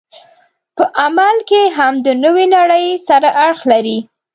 په 0.75 0.83
عمل 1.03 1.37
کې 1.49 1.61
هم 1.77 1.93
د 2.05 2.07
نوې 2.23 2.45
نړۍ 2.55 2.87
سره 3.07 3.29
اړخ 3.45 3.59
لري. 3.71 3.97